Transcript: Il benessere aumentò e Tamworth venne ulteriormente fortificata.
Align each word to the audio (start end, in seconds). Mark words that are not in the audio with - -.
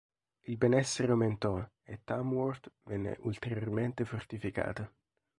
Il 0.45 0.57
benessere 0.57 1.11
aumentò 1.11 1.63
e 1.83 2.01
Tamworth 2.03 2.71
venne 2.85 3.17
ulteriormente 3.19 4.03
fortificata. 4.03 4.91